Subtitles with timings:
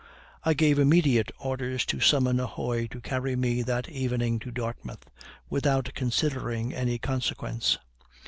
[0.43, 5.05] I gave immediate orders to summon a hoy to carry me that evening to Dartmouth,
[5.47, 7.77] without considering any consequence.